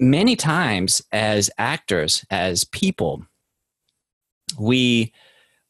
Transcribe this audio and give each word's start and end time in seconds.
Many 0.00 0.34
times, 0.34 1.02
as 1.12 1.50
actors, 1.58 2.24
as 2.30 2.64
people, 2.64 3.26
we 4.58 5.12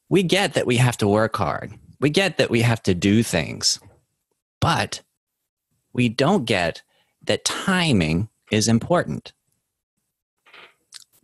we 0.09 0.23
get 0.23 0.55
that 0.55 0.67
we 0.67 0.77
have 0.77 0.97
to 0.99 1.09
work 1.09 1.37
hard. 1.37 1.73
We 2.01 2.11
get 2.11 2.39
that 2.39 2.51
we 2.51 2.63
have 2.63 2.83
to 2.85 2.95
do 2.95 3.23
things. 3.23 3.81
But 4.61 5.03
we 5.93 6.09
don't 6.09 6.45
get 6.45 6.83
that 7.25 7.45
timing 7.45 8.29
is 8.51 8.69
important. 8.69 9.33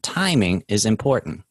Timing 0.03 0.65
is 0.69 0.85
important. 0.85 1.45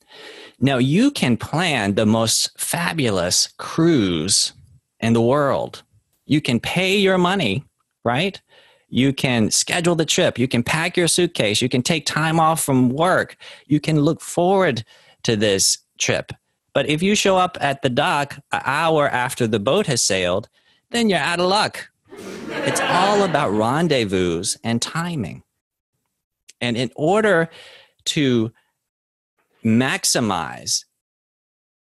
Now, 0.60 0.78
you 0.78 1.12
can 1.12 1.38
plan 1.38 1.96
the 1.96 2.06
most 2.06 2.58
fabulous 2.60 3.50
cruise 3.58 4.54
in 5.00 5.14
the 5.14 5.22
world. 5.22 5.84
You 6.26 6.42
can 6.42 6.60
pay 6.60 6.98
your 6.98 7.18
money, 7.18 7.64
right? 8.04 8.42
You 8.96 9.12
can 9.12 9.52
schedule 9.52 9.96
the 9.96 10.06
trip. 10.06 10.40
You 10.40 10.48
can 10.48 10.64
pack 10.64 10.96
your 10.96 11.10
suitcase. 11.10 11.62
You 11.62 11.68
can 11.68 11.84
take 11.84 12.06
time 12.06 12.40
off 12.40 12.64
from 12.64 12.88
work. 12.88 13.36
You 13.68 13.82
can 13.82 14.00
look 14.00 14.22
forward 14.22 14.86
to 15.24 15.36
this 15.36 15.80
trip. 15.98 16.32
But 16.74 16.88
if 16.88 17.04
you 17.04 17.14
show 17.14 17.36
up 17.36 17.58
at 17.60 17.82
the 17.82 17.90
dock 17.90 18.38
an 18.54 18.62
hour 18.64 19.10
after 19.10 19.48
the 19.48 19.60
boat 19.60 19.88
has 19.88 20.02
sailed, 20.02 20.48
then 20.92 21.10
you're 21.10 21.20
out 21.20 21.42
of 21.42 21.50
luck. 21.50 21.90
It's 22.48 22.80
all 22.80 23.24
about 23.24 23.52
rendezvous 23.52 24.46
and 24.64 24.82
timing. 24.82 25.44
And 26.62 26.78
in 26.78 26.90
order 26.96 27.50
to 28.06 28.54
maximize 29.66 30.86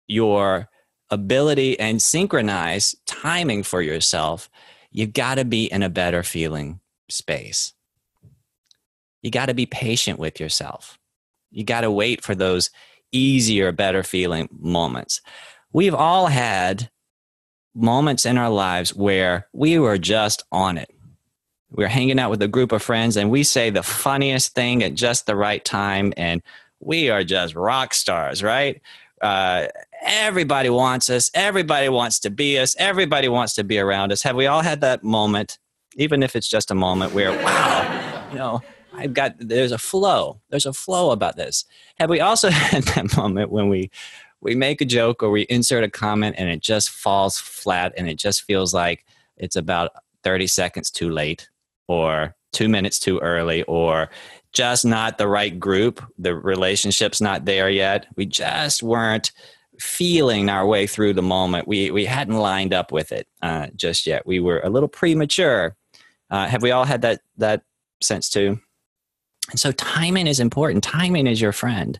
your 0.06 0.68
ability 1.10 1.76
and 1.80 2.00
synchronize 2.00 2.94
timing 3.04 3.64
for 3.64 3.82
yourself, 3.82 4.48
you've 4.92 5.12
got 5.12 5.34
to 5.34 5.44
be 5.44 5.64
in 5.64 5.82
a 5.82 5.88
better 5.88 6.22
feeling 6.22 6.79
space. 7.10 7.74
You 9.22 9.30
got 9.30 9.46
to 9.46 9.54
be 9.54 9.66
patient 9.66 10.18
with 10.18 10.40
yourself. 10.40 10.98
You 11.50 11.64
got 11.64 11.82
to 11.82 11.90
wait 11.90 12.22
for 12.22 12.34
those 12.34 12.70
easier, 13.12 13.72
better 13.72 14.02
feeling 14.02 14.48
moments. 14.52 15.20
We've 15.72 15.94
all 15.94 16.26
had 16.26 16.90
moments 17.74 18.26
in 18.26 18.38
our 18.38 18.50
lives 18.50 18.94
where 18.94 19.46
we 19.52 19.78
were 19.78 19.98
just 19.98 20.42
on 20.50 20.78
it. 20.78 20.90
We're 21.70 21.88
hanging 21.88 22.18
out 22.18 22.30
with 22.30 22.42
a 22.42 22.48
group 22.48 22.72
of 22.72 22.82
friends 22.82 23.16
and 23.16 23.30
we 23.30 23.44
say 23.44 23.70
the 23.70 23.82
funniest 23.82 24.54
thing 24.54 24.82
at 24.82 24.94
just 24.94 25.26
the 25.26 25.36
right 25.36 25.64
time, 25.64 26.12
and 26.16 26.42
we 26.80 27.10
are 27.10 27.22
just 27.22 27.54
rock 27.54 27.94
stars, 27.94 28.42
right? 28.42 28.80
Uh, 29.20 29.68
everybody 30.02 30.70
wants 30.70 31.10
us. 31.10 31.30
Everybody 31.34 31.88
wants 31.88 32.18
to 32.20 32.30
be 32.30 32.58
us. 32.58 32.74
Everybody 32.78 33.28
wants 33.28 33.54
to 33.54 33.64
be 33.64 33.78
around 33.78 34.10
us. 34.10 34.22
Have 34.22 34.34
we 34.34 34.46
all 34.46 34.62
had 34.62 34.80
that 34.80 35.04
moment, 35.04 35.58
even 35.96 36.22
if 36.22 36.36
it's 36.36 36.48
just 36.48 36.70
a 36.70 36.74
moment 36.74 37.14
where, 37.14 37.32
wow, 37.32 38.28
you 38.30 38.38
know, 38.38 38.62
I've 38.92 39.14
got, 39.14 39.34
there's 39.38 39.72
a 39.72 39.78
flow. 39.78 40.40
There's 40.50 40.66
a 40.66 40.72
flow 40.72 41.10
about 41.10 41.36
this. 41.36 41.64
Have 41.98 42.10
we 42.10 42.20
also 42.20 42.50
had 42.50 42.84
that 42.84 43.16
moment 43.16 43.50
when 43.50 43.68
we 43.68 43.90
we 44.40 44.54
make 44.54 44.80
a 44.80 44.86
joke 44.86 45.22
or 45.22 45.30
we 45.30 45.42
insert 45.42 45.84
a 45.84 45.90
comment 45.90 46.36
and 46.38 46.48
it 46.48 46.60
just 46.60 46.90
falls 46.90 47.38
flat 47.38 47.92
and 47.96 48.08
it 48.08 48.16
just 48.16 48.42
feels 48.42 48.72
like 48.72 49.04
it's 49.36 49.56
about 49.56 49.90
30 50.22 50.46
seconds 50.46 50.90
too 50.90 51.10
late 51.10 51.48
or 51.88 52.34
two 52.52 52.68
minutes 52.68 52.98
too 52.98 53.18
early 53.18 53.62
or 53.64 54.08
just 54.52 54.84
not 54.84 55.18
the 55.18 55.28
right 55.28 55.58
group. 55.58 56.02
The 56.18 56.34
relationship's 56.34 57.20
not 57.20 57.44
there 57.44 57.70
yet. 57.70 58.06
We 58.16 58.26
just 58.26 58.82
weren't 58.82 59.30
feeling 59.78 60.48
our 60.48 60.66
way 60.66 60.86
through 60.86 61.14
the 61.14 61.22
moment. 61.22 61.68
We, 61.68 61.90
we 61.90 62.04
hadn't 62.04 62.36
lined 62.36 62.74
up 62.74 62.92
with 62.92 63.12
it 63.12 63.28
uh, 63.42 63.68
just 63.76 64.06
yet. 64.06 64.26
We 64.26 64.40
were 64.40 64.60
a 64.60 64.70
little 64.70 64.88
premature. 64.88 65.76
Uh, 66.30 66.46
have 66.46 66.62
we 66.62 66.70
all 66.70 66.84
had 66.84 67.02
that, 67.02 67.20
that 67.36 67.62
sense 68.00 68.28
too? 68.28 68.60
And 69.50 69.58
so 69.58 69.72
timing 69.72 70.26
is 70.26 70.40
important. 70.40 70.84
Timing 70.84 71.26
is 71.26 71.40
your 71.40 71.52
friend 71.52 71.98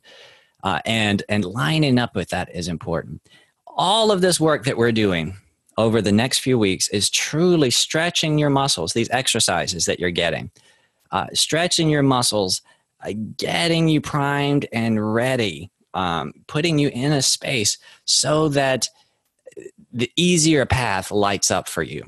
uh, 0.62 0.80
and 0.84 1.22
and 1.28 1.44
lining 1.44 1.98
up 1.98 2.14
with 2.14 2.28
that 2.30 2.54
is 2.54 2.68
important 2.68 3.20
all 3.66 4.10
of 4.10 4.20
this 4.20 4.40
work 4.40 4.64
that 4.64 4.76
we're 4.76 4.92
doing 4.92 5.36
over 5.78 6.02
the 6.02 6.12
next 6.12 6.40
few 6.40 6.58
weeks 6.58 6.88
is 6.88 7.08
truly 7.08 7.70
stretching 7.70 8.38
your 8.38 8.50
muscles 8.50 8.92
these 8.92 9.10
exercises 9.10 9.86
that 9.86 9.98
you're 9.98 10.10
getting 10.10 10.50
uh, 11.12 11.26
stretching 11.32 11.88
your 11.88 12.02
muscles 12.02 12.62
uh, 13.04 13.12
getting 13.36 13.88
you 13.88 14.00
primed 14.00 14.66
and 14.72 15.14
ready 15.14 15.70
um, 15.94 16.32
putting 16.46 16.78
you 16.78 16.88
in 16.88 17.12
a 17.12 17.22
space 17.22 17.78
so 18.04 18.48
that 18.48 18.88
the 19.92 20.10
easier 20.16 20.64
path 20.66 21.10
lights 21.10 21.50
up 21.50 21.68
for 21.68 21.82
you 21.82 22.04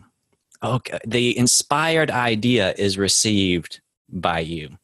okay 0.63 0.99
the 1.07 1.37
inspired 1.37 2.11
idea 2.11 2.75
is 2.79 2.99
received 2.99 3.81
by 4.09 4.39
you 4.39 4.77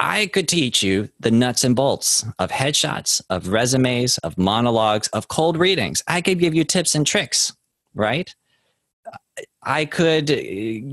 I 0.00 0.26
could 0.28 0.46
teach 0.46 0.82
you 0.82 1.08
the 1.18 1.30
nuts 1.32 1.64
and 1.64 1.74
bolts 1.74 2.24
of 2.38 2.50
headshots, 2.50 3.20
of 3.30 3.48
resumes, 3.48 4.18
of 4.18 4.38
monologues, 4.38 5.08
of 5.08 5.26
cold 5.26 5.56
readings. 5.56 6.04
I 6.06 6.20
could 6.20 6.38
give 6.38 6.54
you 6.54 6.62
tips 6.62 6.94
and 6.94 7.04
tricks, 7.04 7.52
right? 7.94 8.32
I 9.62 9.84
could 9.84 10.30
uh, 10.30 10.36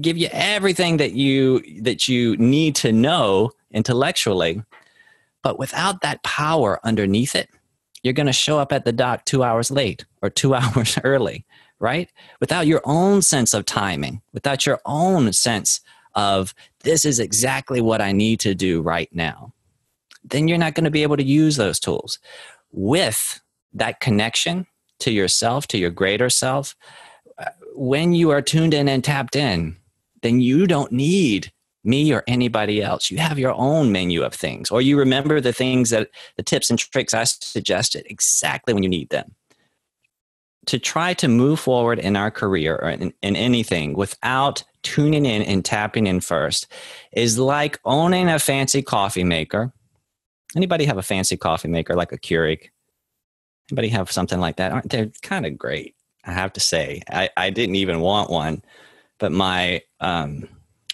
give 0.01 0.17
you 0.17 0.27
everything 0.31 0.97
that 0.97 1.13
you 1.13 1.61
that 1.81 2.07
you 2.07 2.35
need 2.37 2.75
to 2.77 2.91
know 2.91 3.51
intellectually, 3.71 4.63
but 5.43 5.59
without 5.59 6.01
that 6.01 6.23
power 6.23 6.79
underneath 6.83 7.35
it, 7.35 7.49
you're 8.03 8.13
going 8.13 8.25
to 8.25 8.33
show 8.33 8.59
up 8.59 8.71
at 8.71 8.85
the 8.85 8.91
dock 8.91 9.25
2 9.25 9.43
hours 9.43 9.69
late 9.69 10.05
or 10.21 10.29
2 10.29 10.55
hours 10.55 10.97
early, 11.03 11.45
right? 11.79 12.09
Without 12.39 12.67
your 12.67 12.81
own 12.85 13.21
sense 13.21 13.53
of 13.53 13.65
timing, 13.65 14.21
without 14.33 14.65
your 14.65 14.79
own 14.85 15.33
sense 15.33 15.81
of 16.15 16.53
this 16.83 17.05
is 17.05 17.19
exactly 17.19 17.81
what 17.81 18.01
I 18.01 18.11
need 18.11 18.39
to 18.41 18.55
do 18.55 18.81
right 18.81 19.09
now, 19.13 19.53
then 20.23 20.47
you're 20.47 20.57
not 20.57 20.73
going 20.73 20.85
to 20.85 20.91
be 20.91 21.03
able 21.03 21.17
to 21.17 21.23
use 21.23 21.57
those 21.57 21.79
tools. 21.79 22.19
With 22.71 23.41
that 23.73 23.99
connection 23.99 24.65
to 24.99 25.11
yourself, 25.11 25.67
to 25.67 25.77
your 25.77 25.91
greater 25.91 26.29
self, 26.29 26.75
uh, 27.37 27.45
when 27.75 28.13
you 28.13 28.31
are 28.31 28.41
tuned 28.41 28.73
in 28.73 28.87
and 28.87 29.03
tapped 29.03 29.35
in, 29.35 29.77
then 30.21 30.39
you 30.39 30.65
don't 30.65 30.91
need 30.91 31.51
me 31.83 32.11
or 32.11 32.23
anybody 32.27 32.81
else. 32.81 33.11
You 33.11 33.17
have 33.19 33.37
your 33.37 33.53
own 33.53 33.91
menu 33.91 34.23
of 34.23 34.33
things, 34.33 34.71
or 34.71 34.81
you 34.81 34.97
remember 34.97 35.39
the 35.39 35.53
things 35.53 35.91
that 35.91 36.09
the 36.35 36.43
tips 36.43 36.69
and 36.69 36.79
tricks 36.79 37.13
I 37.13 37.25
suggested 37.25 38.07
exactly 38.09 38.73
when 38.73 38.81
you 38.81 38.89
need 38.89 39.09
them. 39.09 39.35
To 40.67 40.79
try 40.79 41.13
to 41.15 41.27
move 41.27 41.59
forward 41.59 41.99
in 41.99 42.15
our 42.15 42.31
career 42.31 42.75
or 42.81 42.89
in, 42.89 43.13
in 43.21 43.35
anything 43.35 43.93
without 43.93 44.63
tuning 44.83 45.25
in 45.25 45.41
and 45.41 45.65
tapping 45.65 46.07
in 46.07 46.21
first 46.21 46.67
is 47.11 47.37
like 47.37 47.79
owning 47.85 48.29
a 48.29 48.39
fancy 48.39 48.81
coffee 48.81 49.23
maker. 49.23 49.73
Anybody 50.55 50.85
have 50.85 50.97
a 50.97 51.03
fancy 51.03 51.37
coffee 51.37 51.67
maker 51.67 51.95
like 51.95 52.11
a 52.11 52.17
Keurig? 52.17 52.69
Anybody 53.71 53.89
have 53.89 54.11
something 54.11 54.39
like 54.39 54.57
that? 54.57 54.71
Aren't 54.71 54.89
they 54.89 55.11
kind 55.21 55.45
of 55.45 55.57
great? 55.57 55.95
I 56.23 56.31
have 56.31 56.53
to 56.53 56.59
say, 56.59 57.01
I, 57.09 57.29
I 57.35 57.49
didn't 57.49 57.75
even 57.75 57.99
want 57.99 58.29
one, 58.29 58.63
but 59.19 59.31
my 59.31 59.81
um, 59.99 60.47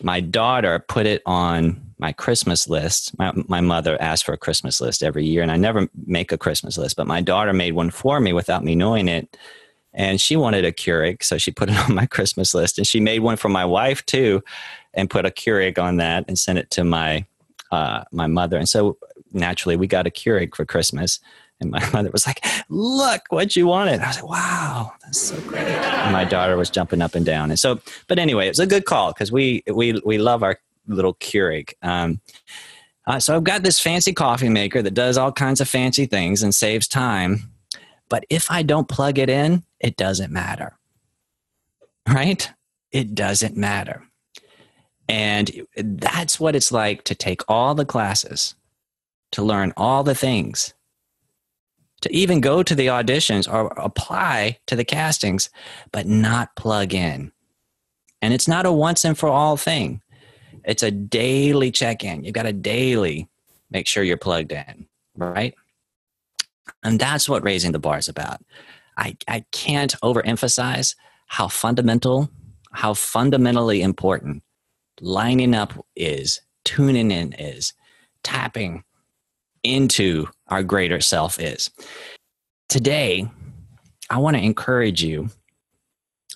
my 0.03 0.19
daughter 0.19 0.83
put 0.87 1.05
it 1.05 1.21
on 1.25 1.81
my 1.99 2.11
Christmas 2.11 2.67
list. 2.67 3.17
My, 3.19 3.31
my 3.47 3.61
mother 3.61 4.01
asked 4.01 4.25
for 4.25 4.33
a 4.33 4.37
Christmas 4.37 4.81
list 4.81 5.03
every 5.03 5.25
year, 5.25 5.43
and 5.43 5.51
I 5.51 5.57
never 5.57 5.87
make 6.07 6.31
a 6.31 6.37
Christmas 6.37 6.77
list, 6.77 6.95
but 6.95 7.07
my 7.07 7.21
daughter 7.21 7.53
made 7.53 7.73
one 7.73 7.91
for 7.91 8.19
me 8.19 8.33
without 8.33 8.63
me 8.63 8.73
knowing 8.73 9.07
it 9.07 9.37
and 9.93 10.21
she 10.21 10.35
wanted 10.35 10.65
a 10.65 10.71
Keurig, 10.71 11.23
so 11.23 11.37
she 11.37 11.51
put 11.51 11.69
it 11.69 11.77
on 11.89 11.95
my 11.95 12.05
Christmas 12.05 12.53
list, 12.53 12.77
and 12.77 12.87
she 12.87 12.99
made 12.99 13.19
one 13.19 13.37
for 13.37 13.49
my 13.49 13.65
wife 13.65 14.05
too, 14.05 14.43
and 14.93 15.09
put 15.09 15.25
a 15.25 15.31
Keurig 15.31 15.77
on 15.79 15.97
that 15.97 16.25
and 16.27 16.37
sent 16.37 16.59
it 16.59 16.69
to 16.71 16.83
my 16.83 17.25
uh, 17.71 18.03
my 18.11 18.27
mother. 18.27 18.57
And 18.57 18.67
so 18.67 18.97
naturally, 19.31 19.77
we 19.77 19.87
got 19.87 20.07
a 20.07 20.09
Keurig 20.09 20.55
for 20.55 20.65
Christmas. 20.65 21.19
And 21.61 21.71
my 21.71 21.87
mother 21.93 22.09
was 22.11 22.25
like, 22.25 22.43
"Look 22.69 23.21
what 23.29 23.55
you 23.55 23.67
wanted." 23.67 24.01
I 24.01 24.07
was 24.07 24.15
like, 24.17 24.29
"Wow, 24.29 24.93
that's 25.03 25.21
so 25.21 25.39
great!" 25.41 25.63
And 25.63 26.11
my 26.11 26.25
daughter 26.25 26.57
was 26.57 26.69
jumping 26.69 27.01
up 27.01 27.15
and 27.15 27.25
down. 27.25 27.51
And 27.51 27.59
so, 27.59 27.79
but 28.07 28.19
anyway, 28.19 28.47
it 28.47 28.49
was 28.49 28.59
a 28.59 28.67
good 28.67 28.85
call 28.85 29.13
because 29.13 29.31
we 29.31 29.63
we 29.71 30.01
we 30.03 30.17
love 30.17 30.43
our 30.43 30.59
little 30.87 31.13
Keurig. 31.15 31.73
Um, 31.83 32.19
uh, 33.07 33.19
so 33.19 33.35
I've 33.35 33.43
got 33.43 33.63
this 33.63 33.79
fancy 33.79 34.13
coffee 34.13 34.49
maker 34.49 34.81
that 34.81 34.93
does 34.93 35.17
all 35.17 35.31
kinds 35.31 35.61
of 35.61 35.67
fancy 35.67 36.05
things 36.05 36.43
and 36.43 36.53
saves 36.53 36.87
time. 36.87 37.50
But 38.11 38.25
if 38.29 38.51
I 38.51 38.61
don't 38.61 38.89
plug 38.89 39.17
it 39.17 39.29
in, 39.29 39.63
it 39.79 39.95
doesn't 39.95 40.33
matter. 40.33 40.77
Right? 42.05 42.51
It 42.91 43.15
doesn't 43.15 43.55
matter. 43.55 44.03
And 45.07 45.49
that's 45.77 46.37
what 46.37 46.53
it's 46.53 46.73
like 46.73 47.05
to 47.05 47.15
take 47.15 47.41
all 47.47 47.73
the 47.73 47.85
classes, 47.85 48.53
to 49.31 49.41
learn 49.41 49.71
all 49.77 50.03
the 50.03 50.13
things, 50.13 50.73
to 52.01 52.13
even 52.13 52.41
go 52.41 52.63
to 52.63 52.75
the 52.75 52.87
auditions 52.87 53.51
or 53.51 53.67
apply 53.77 54.57
to 54.67 54.75
the 54.75 54.83
castings, 54.83 55.49
but 55.93 56.05
not 56.05 56.53
plug 56.57 56.93
in. 56.93 57.31
And 58.21 58.33
it's 58.33 58.47
not 58.47 58.65
a 58.65 58.73
once 58.73 59.05
and 59.05 59.17
for 59.17 59.29
all 59.29 59.55
thing. 59.55 60.01
It's 60.65 60.83
a 60.83 60.91
daily 60.91 61.71
check 61.71 62.03
in. 62.03 62.25
You've 62.25 62.33
got 62.33 62.43
to 62.43 62.51
daily 62.53 63.29
make 63.69 63.87
sure 63.87 64.03
you're 64.03 64.17
plugged 64.17 64.51
in, 64.51 64.87
right? 65.15 65.55
And 66.83 66.99
that's 66.99 67.27
what 67.27 67.43
raising 67.43 67.71
the 67.71 67.79
bar 67.79 67.97
is 67.97 68.09
about. 68.09 68.41
I, 68.97 69.17
I 69.27 69.45
can't 69.51 69.95
overemphasize 70.03 70.95
how 71.27 71.47
fundamental, 71.47 72.29
how 72.71 72.93
fundamentally 72.93 73.81
important 73.81 74.43
lining 74.99 75.55
up 75.55 75.73
is, 75.95 76.41
tuning 76.63 77.11
in 77.11 77.33
is, 77.33 77.73
tapping 78.23 78.83
into 79.63 80.27
our 80.47 80.63
greater 80.63 81.01
self 81.01 81.39
is. 81.39 81.69
Today, 82.69 83.29
I 84.09 84.17
want 84.17 84.37
to 84.37 84.43
encourage 84.43 85.03
you 85.03 85.29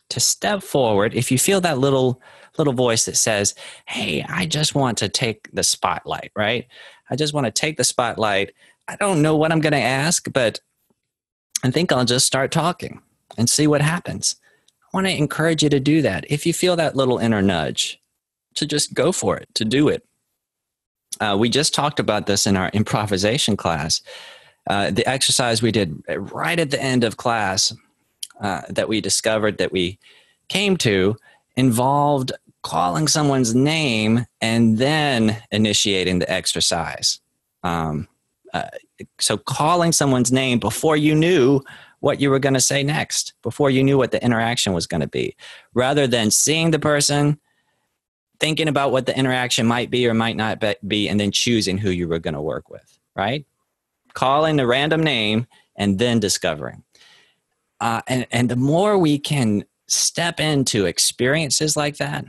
to 0.10 0.20
step 0.20 0.62
forward 0.62 1.14
if 1.14 1.32
you 1.32 1.40
feel 1.40 1.62
that 1.62 1.78
little 1.78 2.22
little 2.58 2.74
voice 2.74 3.06
that 3.06 3.18
says, 3.18 3.54
"Hey, 3.86 4.24
I 4.30 4.46
just 4.46 4.76
want 4.76 4.98
to 5.00 5.10
take 5.10 5.50
the 5.52 5.64
spotlight," 5.64 6.32
right? 6.36 6.68
I 7.10 7.16
just 7.16 7.34
want 7.34 7.46
to 7.46 7.52
take 7.52 7.78
the 7.78 7.84
spotlight. 7.84 8.54
I 8.88 8.96
don't 8.98 9.22
know 9.22 9.36
what 9.36 9.52
I'm 9.52 9.62
going 9.62 9.74
to 9.74 9.80
ask, 9.80 10.32
but 10.32 10.60
I 11.64 11.72
think 11.72 11.92
I'll 11.92 12.06
just 12.06 12.26
start 12.26 12.52
talking 12.52 13.02
and 13.38 13.50
see 13.50 13.68
what 13.68 13.82
happens. 13.82 14.36
I 14.84 14.88
want 14.94 15.08
to 15.08 15.18
encourage 15.18 15.64
you 15.64 15.70
to 15.70 15.80
do 15.80 16.02
that. 16.04 16.26
If 16.30 16.46
you 16.46 16.54
feel 16.54 16.76
that 16.76 16.96
little 16.96 17.18
inner 17.18 17.42
nudge, 17.42 18.00
to 18.56 18.66
just 18.66 18.94
go 18.94 19.12
for 19.12 19.38
it, 19.38 19.48
to 19.56 19.66
do 19.66 19.90
it. 19.90 20.06
Uh, 21.20 21.36
we 21.40 21.50
just 21.50 21.74
talked 21.74 22.00
about 22.00 22.26
this 22.26 22.48
in 22.48 22.58
our 22.58 22.70
improvisation 22.70 23.56
class. 23.56 24.02
Uh, 24.68 24.90
the 24.90 25.08
exercise 25.08 25.62
we 25.62 25.72
did 25.72 26.02
right 26.08 26.60
at 26.60 26.72
the 26.72 26.82
end 26.82 27.04
of 27.04 27.18
class 27.18 27.74
uh, 28.42 28.62
that 28.70 28.90
we 28.90 29.00
discovered 29.00 29.58
that 29.58 29.72
we 29.72 30.00
came 30.48 30.76
to 30.76 31.16
involved 31.56 32.32
calling 32.64 33.08
someone's 33.08 33.54
name 33.54 34.26
and 34.42 34.78
then 34.78 35.42
initiating 35.52 36.20
the 36.20 36.30
exercise. 36.32 37.20
Um, 37.64 38.08
uh, 38.56 38.70
so, 39.20 39.38
calling 39.38 39.92
someone's 39.92 40.32
name 40.32 40.60
before 40.60 40.96
you 40.96 41.14
knew 41.14 41.60
what 42.00 42.22
you 42.22 42.30
were 42.30 42.40
going 42.40 42.54
to 42.54 42.62
say 42.62 42.84
next, 42.84 43.34
before 43.44 43.70
you 43.70 43.84
knew 43.84 43.98
what 43.98 44.12
the 44.12 44.24
interaction 44.24 44.72
was 44.72 44.88
going 44.88 45.02
to 45.02 45.08
be, 45.08 45.36
rather 45.74 46.08
than 46.08 46.32
seeing 46.32 46.72
the 46.72 46.80
person, 46.80 47.38
thinking 48.40 48.70
about 48.70 48.94
what 48.94 49.08
the 49.08 49.18
interaction 49.18 49.66
might 49.66 49.90
be 49.90 50.08
or 50.08 50.14
might 50.14 50.38
not 50.38 50.64
be, 50.88 51.10
and 51.10 51.20
then 51.20 51.32
choosing 51.32 51.78
who 51.78 51.90
you 51.90 52.08
were 52.08 52.20
going 52.20 52.34
to 52.34 52.42
work 52.42 52.70
with, 52.70 52.98
right? 53.14 53.46
Calling 54.14 54.58
a 54.62 54.66
random 54.66 55.04
name 55.04 55.48
and 55.76 56.00
then 56.00 56.22
discovering. 56.22 56.84
Uh, 57.82 58.02
and, 58.08 58.26
and 58.32 58.48
the 58.48 58.56
more 58.56 58.98
we 58.98 59.20
can 59.20 59.66
step 59.88 60.40
into 60.40 60.86
experiences 60.86 61.76
like 61.76 61.98
that, 61.98 62.24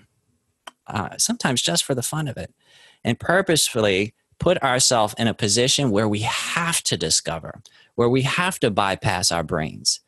uh, 0.89 1.11
sometimes 1.19 1.63
just 1.63 1.85
for 1.85 1.95
the 1.95 2.03
fun 2.03 2.27
of 2.27 2.37
it, 2.37 2.53
and 3.05 3.21
purposefully 3.21 4.13
put 4.39 4.63
ourselves 4.63 5.15
in 5.19 5.27
a 5.27 5.35
position 5.35 5.91
where 5.91 6.09
we 6.09 6.21
have 6.21 6.83
to 6.85 6.97
discover, 6.97 7.61
where 7.95 8.09
we 8.09 8.23
have 8.23 8.59
to 8.61 8.71
bypass 8.71 9.33
our 9.33 9.43
brains. 9.43 10.01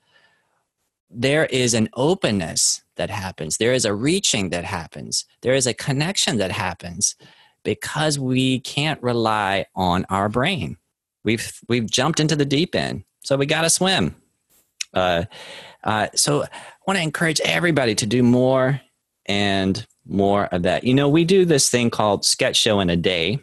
There 1.11 1.47
is 1.47 1.75
an 1.75 1.89
openness 1.95 2.83
that 2.97 3.11
happens, 3.11 3.57
there 3.57 3.73
is 3.73 3.85
a 3.85 3.95
reaching 3.95 4.51
that 4.51 4.65
happens, 4.65 5.25
there 5.41 5.55
is 5.55 5.67
a 5.67 5.75
connection 5.75 6.37
that 6.39 6.53
happens 6.53 7.17
because 7.63 8.19
we 8.19 8.61
can't 8.61 9.03
rely 9.03 9.67
on 9.75 10.05
our 10.11 10.29
brain. 10.29 10.77
We've, 11.25 11.61
we've 11.69 11.91
jumped 11.91 12.21
into 12.21 12.37
the 12.37 12.45
deep 12.45 12.75
end, 12.75 13.05
so 13.21 13.37
we 13.37 13.47
got 13.47 13.63
to 13.63 13.71
swim. 13.71 14.15
Uh, 14.95 15.25
uh, 15.85 16.09
so 16.15 16.43
I 16.43 16.49
want 16.87 16.99
to 16.99 17.03
encourage 17.03 17.41
everybody 17.41 17.95
to 17.97 18.07
do 18.07 18.23
more 18.23 18.81
and 19.27 19.87
more 20.07 20.47
of 20.47 20.63
that. 20.63 20.85
You 20.85 20.95
know, 20.95 21.09
we 21.09 21.25
do 21.25 21.45
this 21.45 21.71
thing 21.71 21.91
called 21.91 22.25
sketch 22.25 22.57
show 22.57 22.81
in 22.81 22.91
a 22.91 22.97
day, 22.97 23.39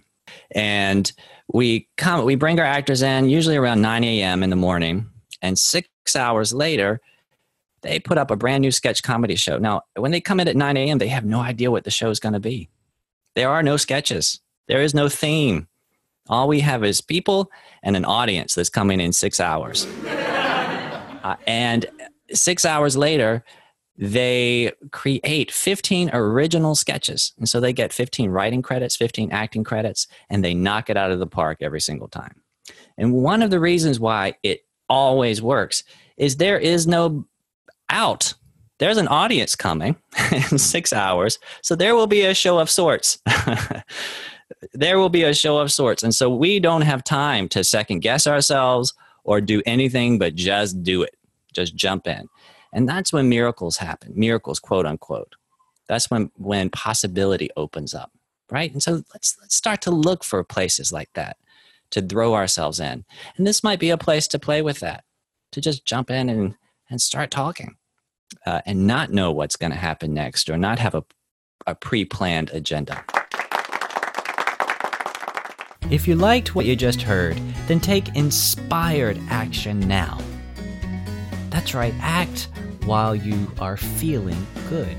and 0.51 1.11
we 1.47 1.87
come, 1.97 2.25
we 2.25 2.35
bring 2.35 2.59
our 2.59 2.65
actors 2.65 3.01
in 3.01 3.29
usually 3.29 3.57
around 3.57 3.81
9 3.81 4.03
a.m. 4.03 4.43
in 4.43 4.49
the 4.49 4.55
morning, 4.55 5.09
and 5.41 5.57
six 5.57 5.87
hours 6.15 6.53
later, 6.53 7.01
they 7.81 7.99
put 7.99 8.17
up 8.17 8.31
a 8.31 8.35
brand 8.35 8.61
new 8.61 8.71
sketch 8.71 9.03
comedy 9.03 9.35
show. 9.35 9.57
Now, 9.57 9.81
when 9.95 10.11
they 10.11 10.21
come 10.21 10.39
in 10.39 10.47
at 10.47 10.55
9 10.55 10.77
a.m., 10.77 10.97
they 10.97 11.07
have 11.07 11.25
no 11.25 11.39
idea 11.39 11.69
what 11.69 11.83
the 11.83 11.91
show 11.91 12.09
is 12.09 12.19
going 12.19 12.33
to 12.33 12.39
be. 12.39 12.69
There 13.35 13.49
are 13.49 13.61
no 13.61 13.77
sketches. 13.77 14.39
There 14.67 14.81
is 14.81 14.93
no 14.93 15.07
theme. 15.07 15.67
All 16.27 16.47
we 16.47 16.61
have 16.61 16.83
is 16.83 17.01
people 17.01 17.51
and 17.83 17.95
an 17.95 18.05
audience 18.05 18.55
that's 18.55 18.69
coming 18.69 18.99
in 18.99 19.13
six 19.13 19.39
hours. 19.39 19.85
uh, 20.05 21.35
and 21.45 21.85
six 22.33 22.65
hours 22.65 22.97
later, 22.97 23.43
they 23.97 24.73
create 24.91 25.51
15 25.51 26.09
original 26.13 26.75
sketches. 26.75 27.33
And 27.37 27.47
so 27.47 27.59
they 27.59 27.73
get 27.73 27.93
15 27.93 28.29
writing 28.29 28.61
credits, 28.61 28.95
15 28.95 29.31
acting 29.31 29.63
credits, 29.63 30.07
and 30.29 30.43
they 30.43 30.53
knock 30.53 30.89
it 30.89 30.97
out 30.97 31.11
of 31.11 31.19
the 31.19 31.27
park 31.27 31.59
every 31.61 31.81
single 31.81 32.07
time. 32.07 32.41
And 32.97 33.13
one 33.13 33.41
of 33.41 33.51
the 33.51 33.59
reasons 33.59 33.99
why 33.99 34.35
it 34.43 34.65
always 34.89 35.41
works 35.41 35.83
is 36.17 36.37
there 36.37 36.59
is 36.59 36.87
no 36.87 37.25
out. 37.89 38.33
There's 38.79 38.97
an 38.97 39.07
audience 39.07 39.55
coming 39.55 39.95
in 40.31 40.57
six 40.57 40.91
hours. 40.91 41.39
So 41.61 41.75
there 41.75 41.95
will 41.95 42.07
be 42.07 42.25
a 42.25 42.33
show 42.33 42.59
of 42.59 42.69
sorts. 42.69 43.19
there 44.73 44.99
will 44.99 45.09
be 45.09 45.23
a 45.23 45.33
show 45.33 45.57
of 45.57 45.71
sorts. 45.71 46.03
And 46.03 46.13
so 46.13 46.29
we 46.29 46.59
don't 46.59 46.81
have 46.81 47.03
time 47.03 47.47
to 47.49 47.63
second 47.63 47.99
guess 47.99 48.27
ourselves 48.27 48.93
or 49.23 49.41
do 49.41 49.61
anything 49.65 50.19
but 50.19 50.35
just 50.35 50.83
do 50.83 51.03
it, 51.03 51.15
just 51.53 51.75
jump 51.75 52.07
in. 52.07 52.27
And 52.75 52.89
that's 52.89 53.13
when 53.13 53.29
miracles 53.29 53.77
happen, 53.77 54.11
miracles, 54.15 54.59
quote 54.59 54.85
unquote. 54.85 55.35
That's 55.87 56.11
when, 56.11 56.29
when 56.35 56.69
possibility 56.69 57.49
opens 57.55 57.93
up, 57.93 58.11
right? 58.51 58.71
And 58.71 58.83
so 58.83 59.01
let's, 59.13 59.37
let's 59.39 59.55
start 59.55 59.81
to 59.83 59.91
look 59.91 60.25
for 60.25 60.43
places 60.43 60.91
like 60.91 61.09
that 61.13 61.37
to 61.91 62.01
throw 62.01 62.33
ourselves 62.35 62.81
in. 62.81 63.05
And 63.37 63.47
this 63.47 63.63
might 63.63 63.79
be 63.79 63.91
a 63.91 63.97
place 63.97 64.27
to 64.27 64.39
play 64.39 64.61
with 64.61 64.81
that, 64.81 65.05
to 65.53 65.61
just 65.61 65.85
jump 65.85 66.11
in 66.11 66.27
and, 66.27 66.55
and 66.89 66.99
start 66.99 67.31
talking 67.31 67.77
uh, 68.45 68.59
and 68.65 68.85
not 68.85 69.09
know 69.09 69.31
what's 69.31 69.55
going 69.55 69.71
to 69.71 69.77
happen 69.77 70.13
next 70.13 70.49
or 70.49 70.57
not 70.57 70.77
have 70.77 70.95
a, 70.95 71.03
a 71.65 71.75
pre 71.75 72.03
planned 72.03 72.49
agenda. 72.49 73.05
If 75.89 76.09
you 76.09 76.15
liked 76.15 76.55
what 76.55 76.65
you 76.65 76.75
just 76.75 77.03
heard, 77.03 77.37
then 77.67 77.79
take 77.79 78.17
inspired 78.17 79.17
action 79.29 79.79
now. 79.79 80.17
That's 81.51 81.73
right, 81.73 81.93
act 82.01 82.49
while 82.85 83.15
you 83.15 83.51
are 83.59 83.77
feeling 83.77 84.45
good. 84.69 84.97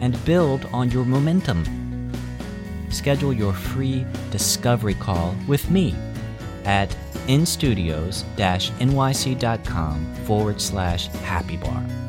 And 0.00 0.22
build 0.24 0.64
on 0.72 0.90
your 0.90 1.04
momentum. 1.04 1.64
Schedule 2.90 3.32
your 3.32 3.52
free 3.52 4.06
discovery 4.30 4.94
call 4.94 5.34
with 5.46 5.70
me 5.70 5.94
at 6.64 6.90
instudios 7.26 8.24
nyc.com 8.36 10.14
forward 10.24 10.60
slash 10.60 11.08
happy 11.08 11.56
bar. 11.56 12.07